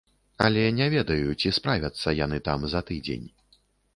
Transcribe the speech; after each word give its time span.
Але 0.45 0.61
не 0.77 0.85
ведаю, 0.93 1.35
ці 1.41 1.51
справяцца 1.57 2.15
яны 2.25 2.41
там 2.47 2.65
за 2.75 2.81
тыдзень. 2.87 3.29